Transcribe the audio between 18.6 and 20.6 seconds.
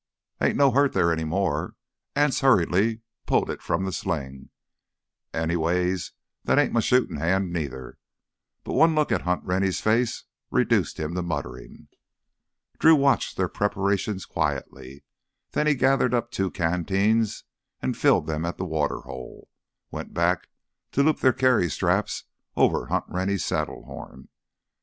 water hole, went back